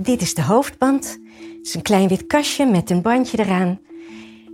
[0.00, 1.18] Dit is de hoofdband.
[1.56, 3.80] Het is een klein wit kastje met een bandje eraan.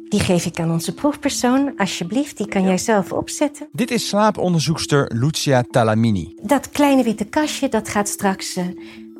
[0.08, 1.72] Die geef ik aan onze proefpersoon.
[1.76, 3.68] Alsjeblieft, die kan jij zelf opzetten.
[3.72, 6.34] Dit is slaaponderzoekster Lucia Talamini.
[6.42, 8.64] Dat kleine witte kastje dat gaat straks uh,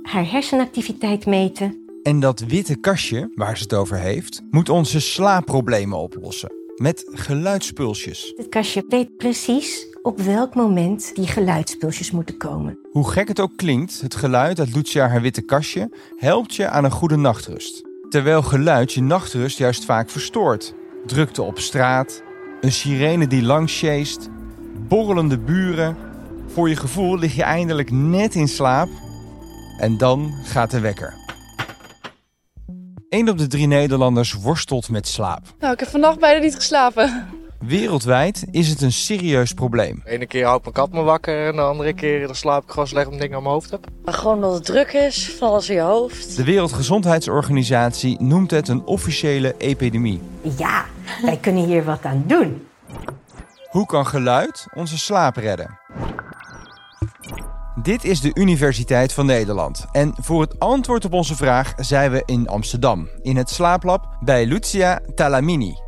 [0.03, 1.99] haar hersenactiviteit meten.
[2.03, 6.53] En dat witte kastje, waar ze het over heeft, moet onze slaapproblemen oplossen.
[6.77, 8.33] Met geluidspulsjes.
[8.37, 12.79] Het kastje weet precies op welk moment die geluidspulsjes moeten komen.
[12.91, 16.85] Hoe gek het ook klinkt, het geluid uit Lucia haar witte kastje helpt je aan
[16.85, 17.83] een goede nachtrust.
[18.09, 20.75] Terwijl geluid je nachtrust juist vaak verstoort.
[21.07, 22.23] Drukte op straat,
[22.61, 24.29] een sirene die langs sjeest,
[24.89, 25.97] borrelende buren.
[26.47, 28.89] Voor je gevoel lig je eindelijk net in slaap
[29.79, 31.15] en dan gaat de wekker.
[33.09, 35.55] Een op de drie Nederlanders worstelt met slaap.
[35.59, 37.34] Nou, ik heb vannacht bijna niet geslapen.
[37.67, 40.01] Wereldwijd is het een serieus probleem.
[40.05, 42.71] De ene keer houdt mijn kat me wakker en de andere keer dan slaap ik
[42.71, 43.87] gewoon slecht omdat ik dingen aan mijn hoofd heb.
[44.05, 46.37] Gewoon omdat het druk is, van alles in je hoofd.
[46.37, 50.21] De Wereldgezondheidsorganisatie noemt het een officiële epidemie.
[50.57, 50.85] Ja,
[51.23, 52.67] wij kunnen hier wat aan doen.
[53.71, 55.79] Hoe kan geluid onze slaap redden?
[57.83, 59.85] Dit is de Universiteit van Nederland.
[59.93, 64.47] En voor het antwoord op onze vraag zijn we in Amsterdam, in het slaaplab bij
[64.47, 65.84] Lucia Talamini.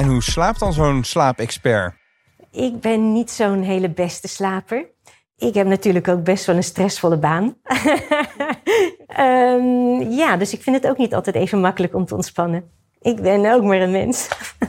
[0.00, 1.94] En hoe slaapt dan zo'n slaapexpert?
[2.50, 4.90] Ik ben niet zo'n hele beste slaper.
[5.36, 7.54] Ik heb natuurlijk ook best wel een stressvolle baan.
[9.18, 12.64] um, ja, dus ik vind het ook niet altijd even makkelijk om te ontspannen.
[13.00, 14.28] Ik ben ook maar een mens.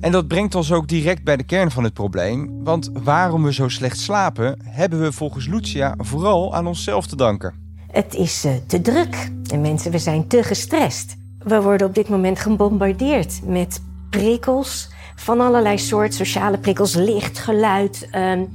[0.00, 2.64] En dat brengt ons ook direct bij de kern van het probleem.
[2.64, 7.76] Want waarom we zo slecht slapen, hebben we volgens Lucia vooral aan onszelf te danken.
[7.90, 9.30] Het is uh, te druk.
[9.52, 11.16] En mensen, we zijn te gestrest.
[11.38, 13.80] We worden op dit moment gebombardeerd met
[14.18, 16.14] prikkels van allerlei soorten.
[16.14, 18.48] Sociale prikkels, licht, geluid, um,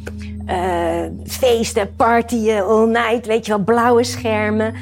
[0.48, 3.26] uh, feesten, partyen, all night.
[3.26, 4.74] Weet je wel, blauwe schermen.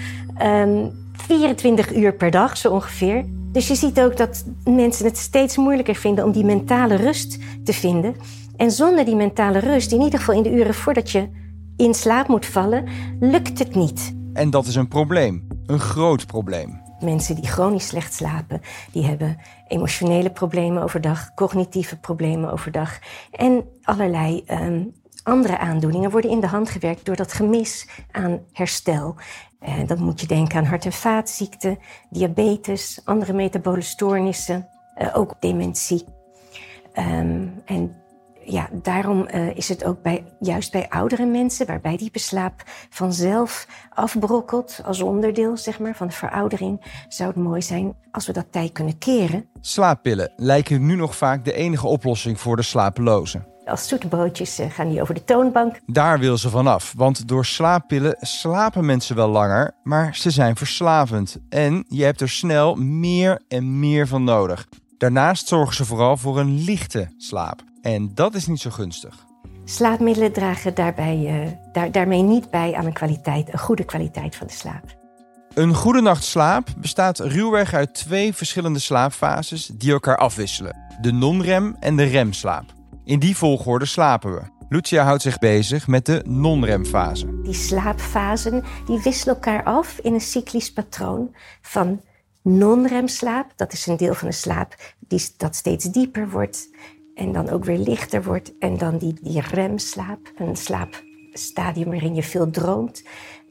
[0.43, 3.25] Um, 24 uur per dag zo ongeveer.
[3.51, 7.73] Dus je ziet ook dat mensen het steeds moeilijker vinden om die mentale rust te
[7.73, 8.15] vinden.
[8.55, 11.29] En zonder die mentale rust, in ieder geval in de uren voordat je
[11.77, 12.87] in slaap moet vallen,
[13.19, 14.15] lukt het niet.
[14.33, 16.81] En dat is een probleem, een groot probleem.
[16.99, 18.61] Mensen die chronisch slecht slapen,
[18.91, 19.37] die hebben
[19.67, 22.99] emotionele problemen overdag, cognitieve problemen overdag
[23.31, 24.93] en allerlei um,
[25.23, 29.15] andere aandoeningen worden in de hand gewerkt door dat gemis aan herstel.
[29.59, 34.67] En dan moet je denken aan hart- en vaatziekten, diabetes, andere metabole stoornissen,
[34.97, 36.05] uh, ook dementie.
[36.93, 37.95] Um, en
[38.49, 43.67] ja, daarom uh, is het ook bij, juist bij oudere mensen, waarbij die beslaap vanzelf
[43.89, 48.51] afbrokkelt als onderdeel zeg maar, van de veroudering, zou het mooi zijn als we dat
[48.51, 49.49] tijd kunnen keren.
[49.61, 53.47] Slaappillen lijken nu nog vaak de enige oplossing voor de slapelozen.
[53.65, 55.79] Als zoete broodjes uh, gaan die over de toonbank.
[55.85, 61.37] Daar wil ze vanaf, want door slaappillen slapen mensen wel langer, maar ze zijn verslavend.
[61.49, 64.67] En je hebt er snel meer en meer van nodig.
[64.97, 67.67] Daarnaast zorgen ze vooral voor een lichte slaap.
[67.81, 69.27] En dat is niet zo gunstig.
[69.63, 74.47] Slaapmiddelen dragen daarbij, uh, daar, daarmee niet bij aan een kwaliteit, een goede kwaliteit van
[74.47, 74.97] de slaap.
[75.53, 81.75] Een goede nacht slaap bestaat ruwweg uit twee verschillende slaapfases die elkaar afwisselen: de non-rem
[81.79, 82.73] en de remslaap.
[83.03, 84.41] In die volgorde slapen we.
[84.69, 87.41] Lucia houdt zich bezig met de non-remfase.
[87.41, 92.01] Die slaapfasen die wisselen elkaar af in een cyclisch patroon van
[92.41, 93.51] non-remslaap.
[93.55, 96.69] Dat is een deel van de slaap die, dat steeds dieper wordt
[97.19, 98.53] en dan ook weer lichter wordt.
[98.59, 103.03] En dan die, die remslaap, een slaapstadium waarin je veel droomt.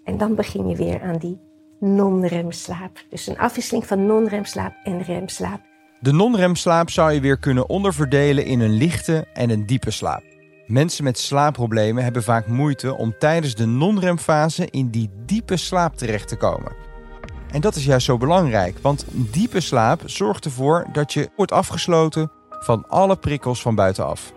[0.05, 1.41] En dan begin je weer aan die
[1.81, 3.05] non-remslaap.
[3.11, 5.61] Dus een afwisseling van non-remslaap en remslaap.
[6.01, 10.23] De non-remslaap zou je weer kunnen onderverdelen in een lichte en een diepe slaap.
[10.67, 16.29] Mensen met slaapproblemen hebben vaak moeite om tijdens de non-remfase in die diepe slaap terecht
[16.29, 16.73] te komen.
[17.51, 22.31] En dat is juist zo belangrijk, want diepe slaap zorgt ervoor dat je wordt afgesloten
[22.59, 24.33] van alle prikkels van buitenaf.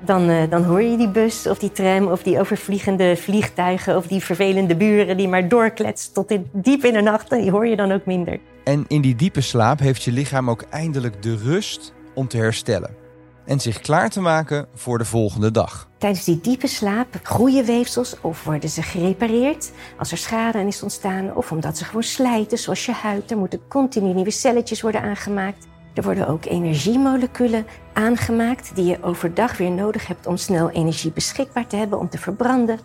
[0.00, 4.06] Dan, uh, dan hoor je die bus of die tram of die overvliegende vliegtuigen of
[4.06, 7.30] die vervelende buren die maar doorkletsen tot in, diep in de nacht.
[7.30, 8.40] Die hoor je dan ook minder.
[8.64, 13.04] En in die diepe slaap heeft je lichaam ook eindelijk de rust om te herstellen.
[13.44, 15.88] En zich klaar te maken voor de volgende dag.
[15.98, 21.36] Tijdens die diepe slaap groeien weefsels of worden ze gerepareerd als er schade is ontstaan.
[21.36, 23.30] Of omdat ze gewoon slijten, zoals je huid.
[23.30, 25.66] Er moeten continu nieuwe celletjes worden aangemaakt.
[25.96, 31.66] Er worden ook energiemoleculen aangemaakt die je overdag weer nodig hebt om snel energie beschikbaar
[31.66, 32.78] te hebben om te verbranden.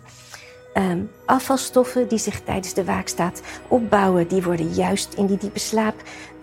[0.74, 5.94] Um, afvalstoffen die zich tijdens de waakstaat opbouwen, die worden juist in die diepe slaap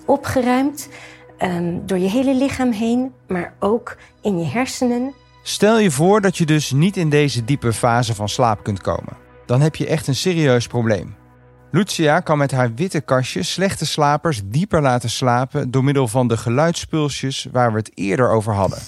[0.06, 0.90] opgeruimd.
[1.40, 5.14] Um, door je hele lichaam heen, maar ook in je hersenen.
[5.44, 9.18] Stel je voor dat je dus niet in deze diepe fase van slaap kunt komen.
[9.46, 11.19] Dan heb je echt een serieus probleem.
[11.72, 16.38] Lucia kan met haar witte kastje slechte slapers dieper laten slapen door middel van de
[16.38, 18.80] geluidspulsjes waar we het eerder over hadden.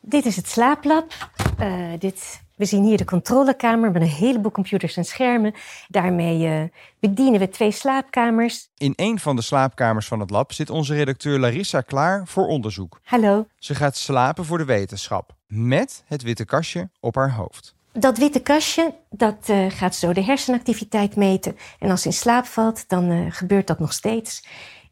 [0.00, 1.12] Dit is het slaaplab.
[1.60, 5.54] Uh, dit, we zien hier de controlekamer met een heleboel computers en schermen.
[5.88, 6.68] Daarmee uh,
[7.00, 8.68] bedienen we twee slaapkamers.
[8.76, 13.00] In een van de slaapkamers van het lab zit onze redacteur Larissa klaar voor onderzoek.
[13.04, 13.46] Hallo.
[13.56, 17.75] Ze gaat slapen voor de wetenschap met het witte kastje op haar hoofd.
[17.98, 21.56] Dat witte kastje dat, uh, gaat zo de hersenactiviteit meten.
[21.78, 24.46] En als ze in slaap valt, dan uh, gebeurt dat nog steeds.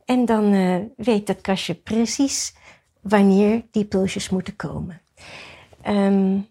[0.04, 2.54] En dan uh, weet dat kastje precies
[3.00, 5.00] wanneer die pulsjes moeten komen.
[5.86, 6.48] Um,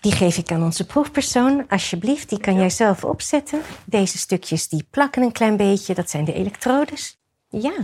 [0.00, 2.28] die geef ik aan onze proefpersoon, alsjeblieft.
[2.28, 3.60] Die kan jij zelf opzetten.
[3.84, 7.20] Deze stukjes die plakken een klein beetje, dat zijn de elektrodes.
[7.48, 7.74] Ja,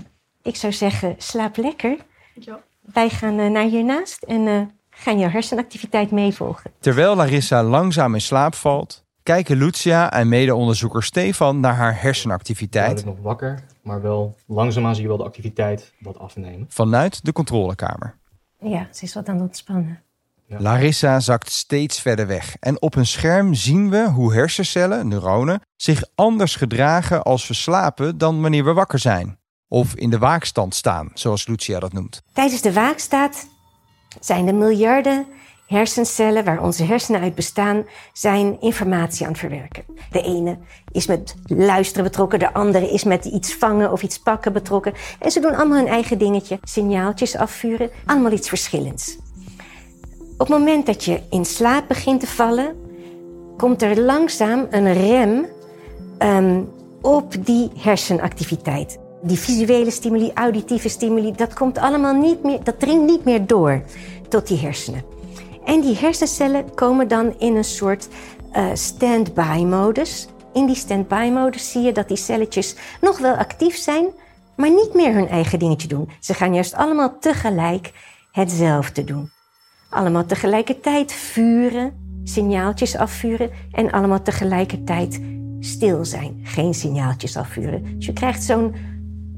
[0.42, 1.96] ik zou zeggen, slaap lekker.
[2.34, 2.60] Ja.
[2.80, 6.70] Wij gaan naar hiernaast en gaan jouw hersenactiviteit meevolgen.
[6.80, 12.98] Terwijl Larissa langzaam in slaap valt, kijken Lucia en medeonderzoeker Stefan naar haar hersenactiviteit.
[12.98, 16.66] Ik nog wakker, maar wel langzaamaan zie je wel de activiteit wat afnemen.
[16.68, 18.16] Vanuit de controlekamer.
[18.58, 20.02] Ja, ze is wat aan het ontspannen.
[20.46, 20.60] Ja.
[20.60, 26.02] Larissa zakt steeds verder weg en op een scherm zien we hoe hersencellen, neuronen, zich
[26.14, 29.38] anders gedragen als we slapen dan wanneer we wakker zijn.
[29.68, 32.22] Of in de waakstand staan, zoals Lucia dat noemt.
[32.32, 33.48] Tijdens de waakstaat
[34.20, 35.26] zijn de miljarden
[35.68, 39.84] hersencellen waar onze hersenen uit bestaan, zijn informatie aan het verwerken.
[40.10, 40.58] De ene
[40.92, 44.92] is met luisteren betrokken, de andere is met iets vangen of iets pakken betrokken.
[45.18, 49.16] En ze doen allemaal hun eigen dingetje, signaaltjes afvuren, allemaal iets verschillends.
[50.32, 52.76] Op het moment dat je in slaap begint te vallen,
[53.56, 55.46] komt er langzaam een rem
[56.18, 56.70] um,
[57.00, 58.98] op die hersenactiviteit.
[59.22, 63.82] Die visuele stimuli, auditieve stimuli, dat komt allemaal niet meer, dat dringt niet meer door
[64.28, 65.02] tot die hersenen.
[65.64, 68.08] En die hersencellen komen dan in een soort
[68.52, 70.28] uh, stand-by modus.
[70.52, 74.06] In die stand-by modus zie je dat die celletjes nog wel actief zijn,
[74.56, 76.10] maar niet meer hun eigen dingetje doen.
[76.20, 77.92] Ze gaan juist allemaal tegelijk
[78.32, 79.30] hetzelfde doen.
[79.90, 85.20] Allemaal tegelijkertijd vuren, signaaltjes afvuren en allemaal tegelijkertijd
[85.60, 86.40] stil zijn.
[86.42, 87.84] Geen signaaltjes afvuren.
[87.96, 88.74] Dus je krijgt zo'n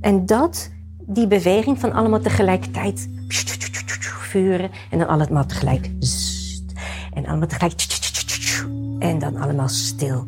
[0.00, 0.70] en dat,
[1.06, 3.08] die beweging van allemaal tegelijkertijd
[4.31, 5.91] vuren en dan allemaal tegelijk
[7.12, 7.73] en allemaal tegelijk
[8.99, 10.26] en dan allemaal stil.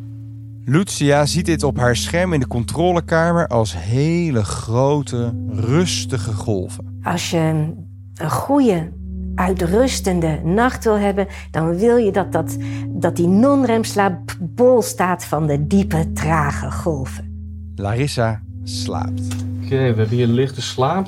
[0.65, 6.99] Lucia ziet dit op haar scherm in de controlekamer als hele grote, rustige golven.
[7.03, 7.73] Als je
[8.15, 8.91] een goede,
[9.35, 15.47] uitrustende nacht wil hebben, dan wil je dat, dat, dat die non-remslaap bol staat van
[15.47, 17.31] de diepe, trage golven.
[17.75, 19.21] Larissa slaapt.
[19.63, 21.07] Oké, we hebben hier lichte slaap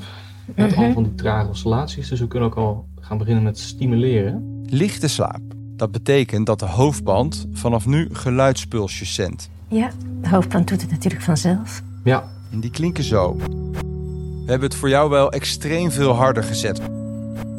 [0.56, 2.10] met mm al van die trage oscillaties.
[2.10, 4.64] Dus we kunnen ook al gaan beginnen met stimuleren.
[4.70, 5.42] Lichte slaap.
[5.76, 9.50] Dat betekent dat de hoofdband vanaf nu geluidspulsjes zendt.
[9.68, 9.92] Ja,
[10.22, 11.82] de hoofdband doet het natuurlijk vanzelf.
[12.04, 12.24] Ja.
[12.52, 13.36] En die klinken zo.
[13.36, 16.82] We hebben het voor jou wel extreem veel harder gezet.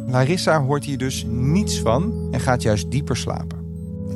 [0.07, 3.59] Larissa hoort hier dus niets van en gaat juist dieper slapen.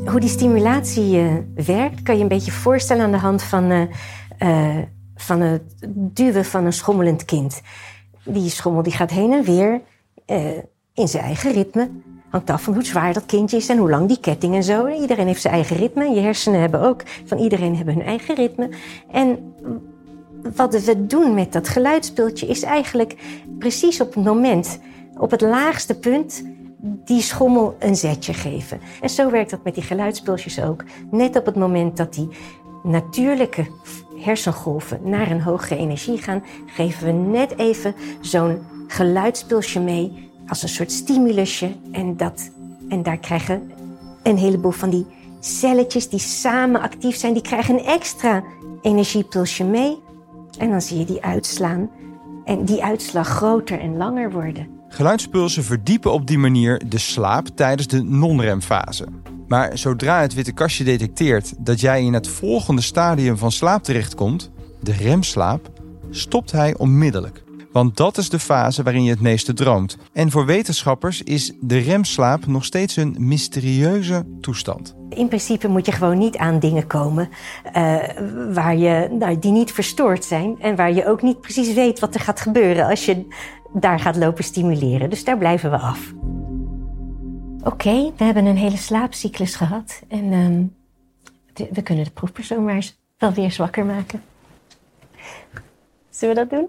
[0.05, 3.83] Hoe die stimulatie uh, werkt, kan je een beetje voorstellen aan de hand van uh,
[4.43, 4.77] uh,
[5.21, 5.63] van het
[5.93, 7.61] duwen van een schommelend kind.
[8.25, 9.81] Die schommel die gaat heen en weer
[10.27, 10.59] uh,
[10.95, 11.91] in zijn eigen ritme.
[12.29, 14.89] Hangt af van hoe zwaar dat kindje is en hoe lang die ketting en zo.
[14.89, 16.09] Iedereen heeft zijn eigen ritme.
[16.09, 18.71] Je hersenen hebben ook van iedereen hebben hun eigen ritme.
[19.11, 19.55] En
[20.55, 23.17] wat we doen met dat geluidspultje is eigenlijk
[23.59, 24.79] precies op het moment,
[25.19, 26.45] op het laagste punt,
[27.05, 28.81] die schommel een zetje geven.
[29.01, 30.85] En zo werkt dat met die geluidspulsjes ook.
[31.11, 32.29] Net op het moment dat die
[32.83, 33.67] natuurlijke
[34.21, 40.69] hersengolven naar een hogere energie gaan, geven we net even zo'n geluidspulsje mee als een
[40.69, 41.73] soort stimulusje.
[41.93, 42.51] En, dat,
[42.89, 43.71] en daar krijgen
[44.23, 45.07] een heleboel van die
[45.41, 48.43] celletjes die samen actief zijn, die krijgen een extra
[48.83, 49.99] energiepulsje mee.
[50.59, 51.91] En dan zie je die uitslaan
[52.45, 54.69] en die uitslag groter en langer worden.
[54.89, 59.07] Geluidspulsen verdiepen op die manier de slaap tijdens de non-remfase.
[59.51, 64.51] Maar zodra het witte kastje detecteert dat jij in het volgende stadium van slaap terechtkomt,
[64.81, 65.71] de remslaap,
[66.11, 67.43] stopt hij onmiddellijk.
[67.73, 69.97] Want dat is de fase waarin je het meeste droomt.
[70.13, 74.97] En voor wetenschappers is de remslaap nog steeds een mysterieuze toestand.
[75.09, 77.29] In principe moet je gewoon niet aan dingen komen
[77.77, 77.99] uh,
[78.53, 80.61] waar je, nou, die niet verstoord zijn.
[80.61, 83.27] En waar je ook niet precies weet wat er gaat gebeuren als je
[83.73, 85.11] daar gaat lopen stimuleren.
[85.11, 86.13] Dus daar blijven we af.
[87.65, 90.03] Oké, we hebben een hele slaapcyclus gehad.
[90.09, 90.75] En um,
[91.73, 94.23] we kunnen de proefpersoon maar wel weer zwakker maken.
[96.11, 96.69] Zullen we dat doen?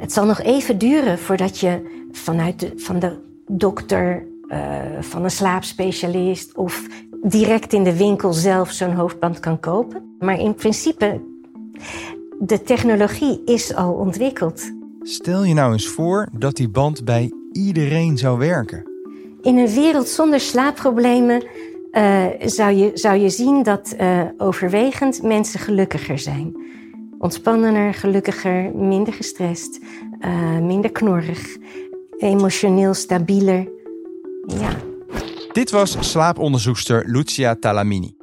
[0.00, 5.30] Het zal nog even duren voordat je vanuit de, van de dokter, uh, van een
[5.30, 6.86] slaapspecialist of
[7.22, 10.16] direct in de winkel zelf zo'n hoofdband kan kopen.
[10.18, 11.20] Maar in principe,
[12.40, 14.72] de technologie is al ontwikkeld.
[15.00, 18.95] Stel je nou eens voor dat die band bij iedereen zou werken.
[19.46, 21.44] In een wereld zonder slaapproblemen
[21.92, 26.56] uh, zou, je, zou je zien dat uh, overwegend mensen gelukkiger zijn.
[27.18, 29.78] Ontspannender, gelukkiger, minder gestrest,
[30.20, 31.56] uh, minder knorrig,
[32.18, 33.68] emotioneel stabieler.
[34.46, 34.76] Ja.
[35.52, 38.16] Dit was slaaponderzoekster Lucia Talamini.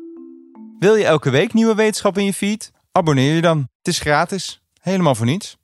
[0.79, 2.71] Wil je elke week nieuwe wetenschap in je feed?
[2.91, 3.57] Abonneer je dan.
[3.77, 4.61] Het is gratis.
[4.81, 5.57] Helemaal voor niets.